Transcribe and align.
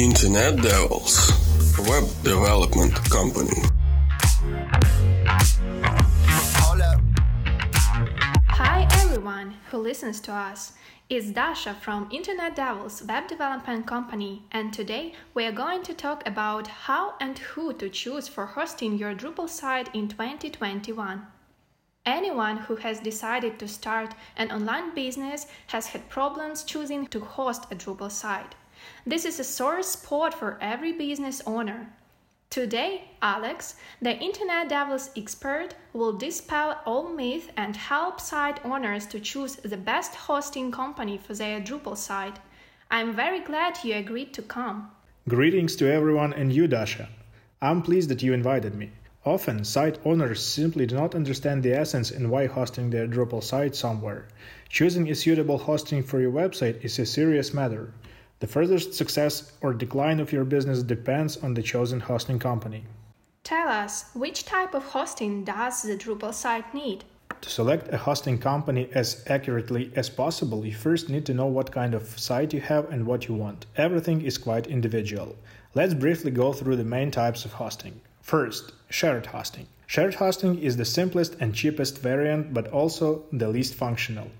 Internet 0.00 0.62
Devils, 0.62 1.30
web 1.86 2.04
development 2.22 2.94
company. 3.10 3.60
Hi 8.48 8.88
everyone 8.92 9.56
who 9.68 9.76
listens 9.76 10.18
to 10.20 10.32
us. 10.32 10.72
It's 11.10 11.30
Dasha 11.32 11.74
from 11.74 12.08
Internet 12.10 12.56
Devils 12.56 13.02
web 13.02 13.28
development 13.28 13.86
company 13.86 14.42
and 14.52 14.72
today 14.72 15.12
we 15.34 15.44
are 15.44 15.52
going 15.52 15.82
to 15.82 15.92
talk 15.92 16.26
about 16.26 16.66
how 16.66 17.12
and 17.20 17.38
who 17.38 17.74
to 17.74 17.90
choose 17.90 18.26
for 18.26 18.46
hosting 18.46 18.96
your 18.96 19.14
Drupal 19.14 19.50
site 19.50 19.94
in 19.94 20.08
2021. 20.08 21.26
Anyone 22.06 22.56
who 22.56 22.76
has 22.76 23.00
decided 23.00 23.58
to 23.58 23.68
start 23.68 24.14
an 24.38 24.50
online 24.50 24.94
business 24.94 25.46
has 25.66 25.88
had 25.88 26.08
problems 26.08 26.64
choosing 26.64 27.06
to 27.08 27.20
host 27.20 27.66
a 27.70 27.74
Drupal 27.74 28.10
site. 28.10 28.54
This 29.06 29.24
is 29.24 29.40
a 29.40 29.44
sore 29.44 29.82
spot 29.82 30.34
for 30.34 30.58
every 30.60 30.92
business 30.92 31.42
owner. 31.46 31.92
Today, 32.50 33.04
Alex, 33.22 33.76
the 34.02 34.18
Internet 34.18 34.70
Devils 34.70 35.10
expert, 35.16 35.74
will 35.92 36.12
dispel 36.12 36.80
all 36.84 37.08
myths 37.08 37.46
and 37.56 37.76
help 37.76 38.20
site 38.20 38.64
owners 38.64 39.06
to 39.06 39.20
choose 39.20 39.54
the 39.56 39.76
best 39.76 40.16
hosting 40.16 40.72
company 40.72 41.16
for 41.16 41.32
their 41.32 41.60
Drupal 41.60 41.96
site. 41.96 42.40
I'm 42.90 43.14
very 43.14 43.38
glad 43.38 43.84
you 43.84 43.94
agreed 43.94 44.34
to 44.34 44.42
come. 44.42 44.90
Greetings 45.28 45.76
to 45.76 45.92
everyone 45.92 46.32
and 46.32 46.52
you, 46.52 46.66
Dasha. 46.66 47.08
I'm 47.62 47.82
pleased 47.82 48.08
that 48.10 48.22
you 48.22 48.32
invited 48.32 48.74
me. 48.74 48.90
Often, 49.24 49.64
site 49.64 49.98
owners 50.04 50.44
simply 50.44 50.86
do 50.86 50.96
not 50.96 51.14
understand 51.14 51.62
the 51.62 51.74
essence 51.74 52.10
and 52.10 52.30
why 52.30 52.46
hosting 52.46 52.90
their 52.90 53.06
Drupal 53.06 53.44
site 53.44 53.76
somewhere. 53.76 54.26
Choosing 54.68 55.08
a 55.08 55.14
suitable 55.14 55.58
hosting 55.58 56.02
for 56.02 56.20
your 56.20 56.32
website 56.32 56.82
is 56.82 56.98
a 56.98 57.06
serious 57.06 57.54
matter. 57.54 57.92
The 58.40 58.46
further 58.46 58.78
success 58.78 59.52
or 59.60 59.74
decline 59.74 60.18
of 60.18 60.32
your 60.32 60.44
business 60.44 60.82
depends 60.82 61.36
on 61.36 61.54
the 61.54 61.62
chosen 61.62 62.00
hosting 62.00 62.38
company. 62.38 62.84
Tell 63.44 63.68
us, 63.68 64.06
which 64.14 64.44
type 64.44 64.74
of 64.74 64.82
hosting 64.82 65.44
does 65.44 65.82
the 65.82 65.96
Drupal 65.96 66.32
site 66.32 66.74
need? 66.74 67.04
To 67.42 67.50
select 67.50 67.92
a 67.92 67.98
hosting 67.98 68.38
company 68.38 68.88
as 68.92 69.22
accurately 69.26 69.92
as 69.94 70.08
possible, 70.08 70.64
you 70.64 70.74
first 70.74 71.08
need 71.08 71.26
to 71.26 71.34
know 71.34 71.46
what 71.46 71.70
kind 71.70 71.94
of 71.94 72.18
site 72.18 72.52
you 72.52 72.60
have 72.60 72.90
and 72.90 73.06
what 73.06 73.28
you 73.28 73.34
want. 73.34 73.66
Everything 73.76 74.22
is 74.22 74.38
quite 74.38 74.66
individual. 74.66 75.36
Let's 75.74 75.94
briefly 75.94 76.30
go 76.30 76.52
through 76.52 76.76
the 76.76 76.84
main 76.84 77.10
types 77.10 77.44
of 77.44 77.52
hosting. 77.52 78.00
First, 78.20 78.72
shared 78.88 79.26
hosting. 79.26 79.66
Shared 79.86 80.14
hosting 80.14 80.58
is 80.58 80.76
the 80.76 80.84
simplest 80.84 81.36
and 81.40 81.54
cheapest 81.54 81.98
variant, 81.98 82.54
but 82.54 82.68
also 82.68 83.24
the 83.32 83.48
least 83.48 83.74
functional. 83.74 84.30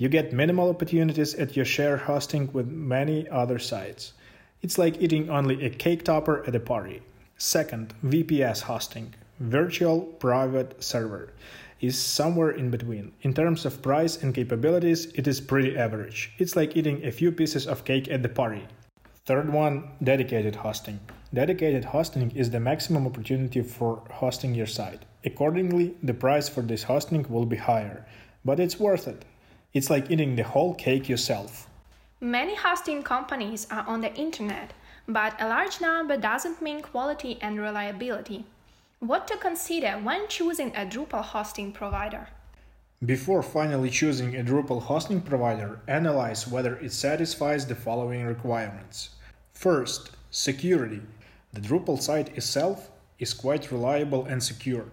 You 0.00 0.08
get 0.08 0.32
minimal 0.32 0.70
opportunities 0.70 1.34
at 1.34 1.54
your 1.54 1.66
shared 1.66 2.00
hosting 2.00 2.50
with 2.54 2.66
many 2.66 3.28
other 3.28 3.58
sites. 3.58 4.14
It's 4.62 4.78
like 4.78 5.02
eating 5.02 5.28
only 5.28 5.62
a 5.62 5.68
cake 5.68 6.04
topper 6.04 6.42
at 6.46 6.54
a 6.54 6.58
party. 6.58 7.02
Second, 7.36 7.92
VPS 8.02 8.62
hosting, 8.62 9.12
virtual 9.40 10.00
private 10.00 10.82
server, 10.82 11.34
is 11.82 11.98
somewhere 11.98 12.52
in 12.52 12.70
between. 12.70 13.12
In 13.20 13.34
terms 13.34 13.66
of 13.66 13.82
price 13.82 14.22
and 14.22 14.34
capabilities, 14.34 15.04
it 15.16 15.28
is 15.28 15.38
pretty 15.38 15.76
average. 15.76 16.32
It's 16.38 16.56
like 16.56 16.78
eating 16.78 17.04
a 17.04 17.12
few 17.12 17.30
pieces 17.30 17.66
of 17.66 17.84
cake 17.84 18.08
at 18.08 18.22
the 18.22 18.30
party. 18.30 18.66
Third 19.26 19.52
one, 19.52 19.90
dedicated 20.02 20.56
hosting. 20.56 20.98
Dedicated 21.34 21.84
hosting 21.84 22.30
is 22.30 22.48
the 22.48 22.58
maximum 22.58 23.06
opportunity 23.06 23.60
for 23.60 24.02
hosting 24.10 24.54
your 24.54 24.66
site. 24.66 25.04
Accordingly, 25.26 25.94
the 26.02 26.14
price 26.14 26.48
for 26.48 26.62
this 26.62 26.84
hosting 26.84 27.26
will 27.28 27.44
be 27.44 27.56
higher, 27.56 28.06
but 28.46 28.58
it's 28.58 28.80
worth 28.80 29.06
it. 29.06 29.26
It's 29.72 29.88
like 29.88 30.10
eating 30.10 30.34
the 30.34 30.42
whole 30.42 30.74
cake 30.74 31.08
yourself. 31.08 31.68
Many 32.20 32.56
hosting 32.56 33.04
companies 33.04 33.68
are 33.70 33.86
on 33.86 34.00
the 34.00 34.12
internet, 34.14 34.72
but 35.06 35.40
a 35.40 35.48
large 35.48 35.80
number 35.80 36.16
doesn't 36.16 36.60
mean 36.60 36.82
quality 36.82 37.38
and 37.40 37.60
reliability. 37.60 38.44
What 38.98 39.28
to 39.28 39.36
consider 39.36 39.92
when 39.92 40.26
choosing 40.26 40.74
a 40.74 40.84
Drupal 40.84 41.22
hosting 41.22 41.70
provider? 41.70 42.26
Before 43.06 43.44
finally 43.44 43.90
choosing 43.90 44.36
a 44.36 44.42
Drupal 44.42 44.82
hosting 44.82 45.20
provider, 45.20 45.80
analyze 45.86 46.48
whether 46.48 46.76
it 46.78 46.92
satisfies 46.92 47.64
the 47.64 47.76
following 47.76 48.24
requirements. 48.24 49.10
First, 49.54 50.10
security. 50.30 51.00
The 51.52 51.60
Drupal 51.60 52.02
site 52.02 52.36
itself 52.36 52.90
is 53.20 53.32
quite 53.32 53.70
reliable 53.70 54.24
and 54.24 54.42
secure, 54.42 54.86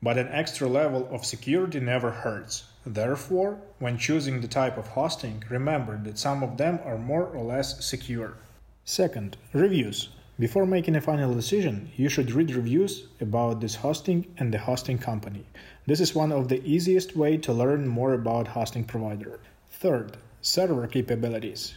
but 0.00 0.16
an 0.16 0.28
extra 0.28 0.68
level 0.68 1.08
of 1.10 1.26
security 1.26 1.80
never 1.80 2.12
hurts. 2.12 2.71
Therefore, 2.84 3.60
when 3.78 3.96
choosing 3.96 4.40
the 4.40 4.48
type 4.48 4.76
of 4.76 4.88
hosting, 4.88 5.44
remember 5.48 5.96
that 5.98 6.18
some 6.18 6.42
of 6.42 6.56
them 6.56 6.80
are 6.84 6.98
more 6.98 7.26
or 7.26 7.44
less 7.44 7.84
secure. 7.84 8.38
Second, 8.84 9.36
reviews. 9.52 10.08
Before 10.38 10.66
making 10.66 10.96
a 10.96 11.00
final 11.00 11.32
decision, 11.32 11.92
you 11.96 12.08
should 12.08 12.32
read 12.32 12.54
reviews 12.54 13.06
about 13.20 13.60
this 13.60 13.76
hosting 13.76 14.26
and 14.38 14.52
the 14.52 14.58
hosting 14.58 14.98
company. 14.98 15.46
This 15.86 16.00
is 16.00 16.14
one 16.14 16.32
of 16.32 16.48
the 16.48 16.64
easiest 16.64 17.14
way 17.14 17.36
to 17.36 17.52
learn 17.52 17.86
more 17.86 18.14
about 18.14 18.48
hosting 18.48 18.82
provider. 18.82 19.38
Third, 19.70 20.16
server 20.40 20.88
capabilities. 20.88 21.74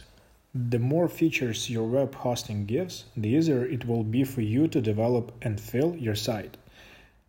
The 0.54 0.80
more 0.80 1.06
features 1.08 1.70
your 1.70 1.86
web 1.86 2.14
hosting 2.14 2.66
gives, 2.66 3.04
the 3.16 3.28
easier 3.28 3.64
it 3.64 3.86
will 3.86 4.02
be 4.02 4.24
for 4.24 4.40
you 4.40 4.66
to 4.68 4.80
develop 4.80 5.30
and 5.42 5.60
fill 5.60 5.94
your 5.94 6.16
site. 6.16 6.56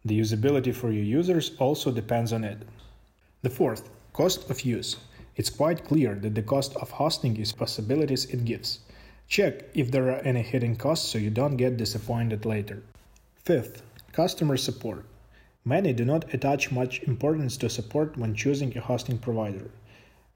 The 0.06 0.20
usability 0.20 0.74
for 0.74 0.92
your 0.92 1.04
users 1.04 1.52
also 1.60 1.92
depends 1.92 2.34
on 2.34 2.44
it. 2.44 2.66
The 3.48 3.56
fourth, 3.56 3.90
cost 4.12 4.50
of 4.50 4.66
use. 4.66 4.98
It's 5.38 5.50
quite 5.50 5.86
clear 5.86 6.16
that 6.16 6.36
the 6.36 6.42
cost 6.42 6.76
of 6.76 6.92
hosting 6.92 7.38
is 7.38 7.54
possibilities 7.54 8.26
it 8.26 8.44
gives. 8.44 8.80
Check 9.30 9.64
if 9.74 9.90
there 9.90 10.10
are 10.10 10.20
any 10.20 10.42
hidden 10.42 10.76
costs 10.76 11.08
so 11.08 11.18
you 11.18 11.30
don't 11.30 11.56
get 11.56 11.78
disappointed 11.78 12.44
later. 12.44 12.84
Fifth, 13.46 13.84
customer 14.12 14.58
support. 14.58 15.06
Many 15.64 15.94
do 15.94 16.04
not 16.04 16.34
attach 16.34 16.74
much 16.74 17.02
importance 17.04 17.56
to 17.60 17.70
support 17.70 18.18
when 18.18 18.36
choosing 18.36 18.78
a 18.78 18.82
hosting 18.82 19.18
provider, 19.18 19.72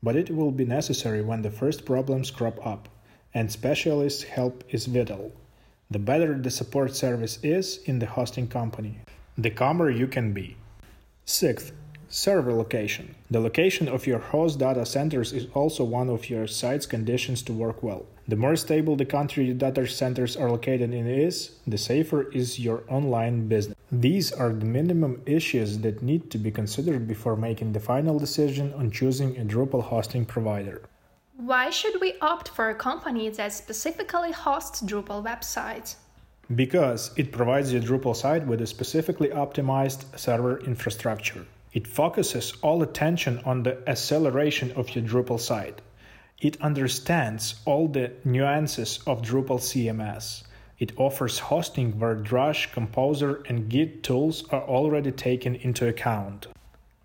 but 0.01 0.15
it 0.15 0.31
will 0.33 0.51
be 0.51 0.63
necessary 0.63 1.21
when 1.21 1.41
the 1.41 1.51
first 1.51 1.83
problems 1.83 2.31
crop 2.31 2.65
up, 2.65 2.87
and 3.33 3.51
specialist 3.51 4.23
help 4.23 4.63
is 4.69 4.85
vital. 4.85 5.33
The 5.89 5.99
better 5.99 6.39
the 6.39 6.49
support 6.49 6.95
service 6.95 7.39
is 7.43 7.79
in 7.83 7.99
the 7.99 8.05
hosting 8.05 8.47
company, 8.47 8.99
the 9.37 9.49
calmer 9.49 9.89
you 9.89 10.07
can 10.07 10.31
be. 10.31 10.55
Sixth, 11.25 11.73
Server 12.13 12.51
location. 12.51 13.15
The 13.29 13.39
location 13.39 13.87
of 13.87 14.05
your 14.05 14.19
host 14.19 14.59
data 14.59 14.85
centers 14.85 15.31
is 15.31 15.47
also 15.53 15.85
one 15.85 16.09
of 16.09 16.29
your 16.29 16.45
site's 16.45 16.85
conditions 16.85 17.41
to 17.43 17.53
work 17.53 17.81
well. 17.81 18.05
The 18.27 18.35
more 18.35 18.57
stable 18.57 18.97
the 18.97 19.05
country 19.05 19.45
your 19.45 19.55
data 19.55 19.87
centers 19.87 20.35
are 20.35 20.51
located 20.51 20.93
in 20.93 21.07
is, 21.07 21.51
the 21.65 21.77
safer 21.77 22.29
is 22.31 22.59
your 22.59 22.83
online 22.89 23.47
business. 23.47 23.77
These 23.93 24.33
are 24.33 24.51
the 24.51 24.65
minimum 24.65 25.21
issues 25.25 25.77
that 25.79 26.03
need 26.03 26.29
to 26.31 26.37
be 26.37 26.51
considered 26.51 27.07
before 27.07 27.37
making 27.37 27.71
the 27.71 27.79
final 27.79 28.19
decision 28.19 28.73
on 28.73 28.91
choosing 28.91 29.37
a 29.37 29.45
Drupal 29.45 29.81
hosting 29.81 30.25
provider. 30.25 30.81
Why 31.37 31.69
should 31.69 32.01
we 32.01 32.15
opt 32.19 32.49
for 32.49 32.69
a 32.69 32.75
company 32.75 33.29
that 33.29 33.53
specifically 33.53 34.33
hosts 34.33 34.81
Drupal 34.81 35.23
websites? 35.23 35.95
Because 36.53 37.11
it 37.15 37.31
provides 37.31 37.71
your 37.71 37.81
Drupal 37.81 38.17
site 38.17 38.45
with 38.45 38.59
a 38.59 38.67
specifically 38.67 39.29
optimized 39.29 40.03
server 40.19 40.59
infrastructure. 40.59 41.45
It 41.73 41.87
focuses 41.87 42.53
all 42.61 42.83
attention 42.83 43.41
on 43.45 43.63
the 43.63 43.87
acceleration 43.87 44.71
of 44.73 44.93
your 44.93 45.05
Drupal 45.05 45.39
site. 45.39 45.81
It 46.39 46.59
understands 46.61 47.55
all 47.65 47.87
the 47.87 48.11
nuances 48.25 48.99
of 49.07 49.21
Drupal 49.21 49.59
CMS. 49.59 50.43
It 50.79 50.91
offers 50.97 51.39
hosting 51.39 51.99
where 51.99 52.15
Drush, 52.15 52.73
Composer, 52.73 53.43
and 53.47 53.69
Git 53.69 54.03
tools 54.03 54.43
are 54.49 54.63
already 54.63 55.11
taken 55.11 55.55
into 55.55 55.87
account. 55.87 56.47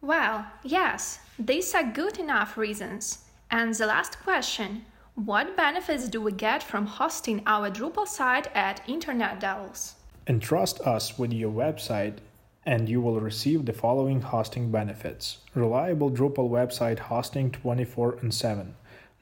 Well, 0.00 0.46
yes, 0.64 1.20
these 1.38 1.74
are 1.74 1.84
good 1.84 2.18
enough 2.18 2.56
reasons. 2.56 3.18
And 3.50 3.74
the 3.74 3.86
last 3.86 4.18
question 4.20 4.84
What 5.14 5.56
benefits 5.56 6.08
do 6.08 6.20
we 6.20 6.32
get 6.32 6.62
from 6.62 6.86
hosting 6.86 7.42
our 7.46 7.70
Drupal 7.70 8.08
site 8.08 8.48
at 8.54 8.80
Internet 8.88 9.40
Devils? 9.40 9.94
Entrust 10.26 10.80
us 10.80 11.18
with 11.18 11.32
your 11.32 11.52
website 11.52 12.18
and 12.66 12.88
you 12.88 13.00
will 13.00 13.20
receive 13.20 13.64
the 13.64 13.72
following 13.72 14.20
hosting 14.20 14.72
benefits 14.72 15.38
reliable 15.54 16.10
Drupal 16.10 16.50
website 16.50 16.98
hosting 16.98 17.50
24 17.52 18.18
7, 18.28 18.74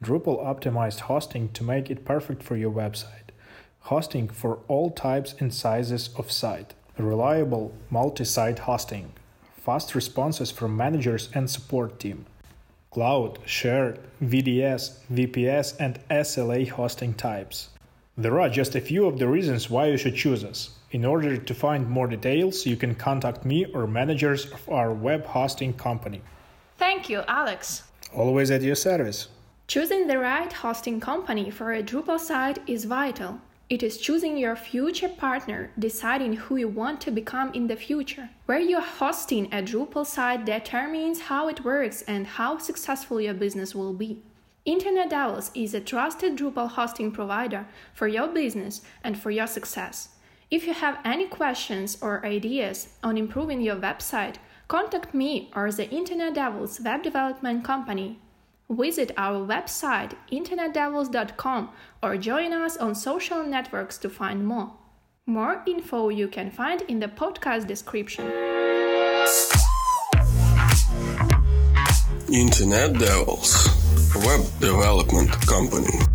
Drupal 0.02 0.42
optimized 0.42 1.00
hosting 1.00 1.50
to 1.50 1.62
make 1.62 1.90
it 1.90 2.04
perfect 2.04 2.42
for 2.42 2.56
your 2.56 2.72
website, 2.72 3.30
hosting 3.80 4.28
for 4.28 4.60
all 4.66 4.90
types 4.90 5.34
and 5.38 5.52
sizes 5.52 6.08
of 6.16 6.32
site, 6.32 6.72
reliable 6.98 7.74
multi 7.90 8.24
site 8.24 8.60
hosting, 8.60 9.12
fast 9.56 9.94
responses 9.94 10.50
from 10.50 10.76
managers 10.76 11.28
and 11.34 11.50
support 11.50 12.00
team. 12.00 12.24
Cloud, 12.90 13.38
shared, 13.44 13.98
VDS, 14.22 14.98
VPS, 15.12 15.74
and 15.78 15.98
SLA 16.08 16.68
hosting 16.68 17.12
types. 17.12 17.70
There 18.16 18.40
are 18.40 18.48
just 18.48 18.76
a 18.76 18.80
few 18.80 19.06
of 19.06 19.18
the 19.18 19.26
reasons 19.26 19.68
why 19.68 19.86
you 19.86 19.96
should 19.96 20.14
choose 20.14 20.44
us. 20.44 20.70
In 20.94 21.04
order 21.04 21.36
to 21.36 21.54
find 21.54 21.90
more 21.90 22.06
details, 22.06 22.64
you 22.64 22.76
can 22.76 22.94
contact 22.94 23.44
me 23.44 23.64
or 23.74 23.84
managers 23.84 24.46
of 24.52 24.68
our 24.68 24.92
web 24.92 25.26
hosting 25.26 25.72
company. 25.72 26.22
Thank 26.78 27.10
you, 27.10 27.24
Alex. 27.26 27.82
Always 28.14 28.52
at 28.52 28.62
your 28.62 28.76
service. 28.76 29.26
Choosing 29.66 30.06
the 30.06 30.20
right 30.20 30.52
hosting 30.52 31.00
company 31.00 31.50
for 31.50 31.72
a 31.72 31.82
Drupal 31.82 32.20
site 32.20 32.60
is 32.68 32.84
vital. 32.84 33.40
It 33.68 33.82
is 33.82 33.98
choosing 33.98 34.36
your 34.36 34.54
future 34.54 35.08
partner, 35.08 35.72
deciding 35.76 36.34
who 36.34 36.54
you 36.54 36.68
want 36.68 37.00
to 37.00 37.10
become 37.10 37.52
in 37.54 37.66
the 37.66 37.74
future. 37.74 38.30
Where 38.46 38.60
you're 38.60 38.80
hosting 38.80 39.46
a 39.46 39.64
Drupal 39.64 40.06
site 40.06 40.44
determines 40.44 41.22
how 41.22 41.48
it 41.48 41.64
works 41.64 42.02
and 42.02 42.24
how 42.24 42.58
successful 42.58 43.20
your 43.20 43.34
business 43.34 43.74
will 43.74 43.94
be. 43.94 44.22
Internet 44.64 45.10
Devils 45.10 45.50
is 45.56 45.74
a 45.74 45.80
trusted 45.80 46.36
Drupal 46.36 46.70
hosting 46.70 47.10
provider 47.10 47.66
for 47.94 48.06
your 48.06 48.28
business 48.28 48.82
and 49.02 49.18
for 49.18 49.32
your 49.32 49.48
success. 49.48 50.10
If 50.54 50.68
you 50.68 50.74
have 50.74 51.00
any 51.04 51.26
questions 51.26 51.98
or 52.00 52.24
ideas 52.24 52.90
on 53.02 53.18
improving 53.18 53.60
your 53.60 53.74
website, 53.74 54.36
contact 54.68 55.12
me 55.12 55.50
or 55.56 55.72
the 55.72 55.90
Internet 55.90 56.34
Devils 56.34 56.80
web 56.80 57.02
development 57.02 57.64
company 57.64 58.20
Visit 58.70 59.10
our 59.16 59.44
website 59.46 60.12
internetdevils.com 60.32 61.70
or 62.02 62.16
join 62.16 62.52
us 62.52 62.76
on 62.76 62.94
social 62.94 63.44
networks 63.44 63.98
to 63.98 64.08
find 64.08 64.46
more. 64.46 64.72
More 65.26 65.62
info 65.66 66.08
you 66.08 66.28
can 66.28 66.52
find 66.52 66.82
in 66.82 67.00
the 67.00 67.08
podcast 67.08 67.66
description. 67.66 68.24
Internet 72.32 72.98
Devils, 72.98 73.68
web 74.24 74.40
development 74.60 75.32
company. 75.46 76.13